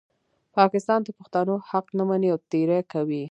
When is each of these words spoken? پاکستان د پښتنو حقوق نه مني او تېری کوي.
پاکستان 0.57 0.99
د 1.03 1.09
پښتنو 1.19 1.53
حقوق 1.69 1.85
نه 1.97 2.03
مني 2.09 2.27
او 2.33 2.39
تېری 2.51 2.79
کوي. 2.91 3.19